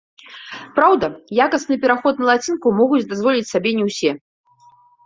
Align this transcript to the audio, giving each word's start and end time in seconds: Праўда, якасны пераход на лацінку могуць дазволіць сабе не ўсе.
Праўда, 0.79 1.09
якасны 1.45 1.75
пераход 1.83 2.13
на 2.25 2.33
лацінку 2.33 2.67
могуць 2.81 3.07
дазволіць 3.13 3.47
сабе 3.53 3.79
не 3.81 3.89
ўсе. 3.93 4.11